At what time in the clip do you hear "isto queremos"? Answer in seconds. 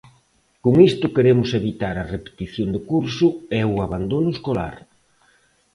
0.89-1.49